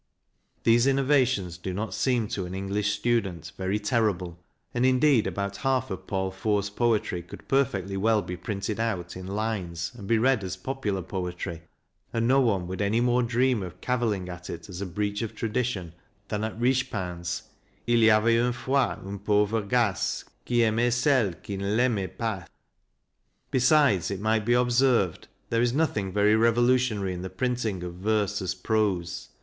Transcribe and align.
These 0.63 0.87
innovations 0.87 1.59
do 1.59 1.75
not 1.75 1.93
seem 1.93 2.27
to 2.29 2.47
an 2.47 2.55
English 2.55 2.91
student 2.93 3.51
very 3.55 3.77
terrible, 3.77 4.39
and 4.73 4.83
indeed 4.83 5.27
about 5.27 5.57
half 5.57 5.91
of 5.91 6.07
Paul 6.07 6.31
Fort's 6.31 6.71
poetry 6.71 7.21
could 7.21 7.47
perfectly 7.47 7.95
well 7.97 8.23
be 8.23 8.35
printed 8.35 8.79
out 8.79 9.15
in 9.15 9.27
lines 9.27 9.91
and 9.95 10.07
be 10.07 10.17
read 10.17 10.43
as 10.43 10.57
popular 10.57 11.03
poetry, 11.03 11.61
and 12.11 12.27
no 12.27 12.41
one 12.41 12.65
would 12.65 12.81
any 12.81 12.99
more 12.99 13.21
dream 13.21 13.61
of 13.61 13.79
cavilling 13.79 14.27
at 14.27 14.49
it 14.49 14.69
as 14.69 14.81
a 14.81 14.87
breach 14.87 15.21
of 15.21 15.35
tradition 15.35 15.93
than 16.29 16.43
at 16.43 16.59
Richepin's: 16.59 17.43
II 17.87 18.09
y 18.09 18.17
avait 18.17 18.39
un' 18.43 18.53
fois 18.53 18.97
un 19.05 19.19
pauvre 19.19 19.61
gas 19.61 20.23
Qui 20.47 20.61
aimait 20.63 20.91
cell 20.91 21.33
3 21.33 21.35
qui 21.43 21.53
n' 21.53 21.61
1' 21.77 21.79
aimait 21.79 22.17
pas. 22.17 22.47
Besides, 23.51 24.09
it 24.09 24.19
might 24.19 24.45
be 24.45 24.53
observed, 24.53 25.27
there 25.51 25.61
is 25.61 25.73
nothing 25.73 26.11
very 26.11 26.35
revolutionary 26.35 27.13
in 27.13 27.21
the 27.21 27.29
printing 27.29 27.83
of 27.83 27.93
verse 27.93 28.41
as 28.41 28.55
prose. 28.55 29.29